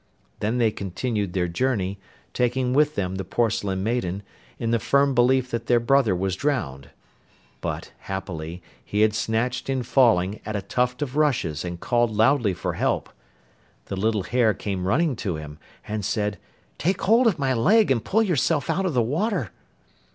Then 0.39 0.57
they 0.57 0.71
continued 0.71 1.33
their 1.33 1.47
journey, 1.47 1.99
taking 2.33 2.73
with 2.73 2.95
them 2.95 3.17
the 3.17 3.23
Porcelain 3.23 3.83
Maiden, 3.83 4.23
in 4.57 4.71
the 4.71 4.79
firm 4.79 5.13
belief 5.13 5.51
that 5.51 5.67
their 5.67 5.79
brother 5.79 6.15
was 6.15 6.35
drowned. 6.35 6.89
But, 7.61 7.91
happily, 7.99 8.63
he 8.83 9.01
had 9.01 9.13
snatched 9.13 9.69
in 9.69 9.83
falling 9.83 10.41
at 10.43 10.55
a 10.55 10.63
tuft 10.63 11.03
of 11.03 11.15
rushes 11.17 11.63
and 11.63 11.79
called 11.79 12.09
loudly 12.09 12.55
for 12.55 12.73
help. 12.73 13.11
The 13.85 13.95
little 13.95 14.23
hare 14.23 14.55
came 14.55 14.87
running 14.87 15.15
to 15.17 15.35
him, 15.35 15.59
and 15.87 16.03
said 16.03 16.39
'Take 16.79 17.01
hold 17.01 17.27
of 17.27 17.37
my 17.37 17.53
leg 17.53 17.91
and 17.91 18.03
pull 18.03 18.23
yourself 18.23 18.71
out 18.71 18.87
of 18.87 18.95
the 18.95 19.03
water. 19.03 19.51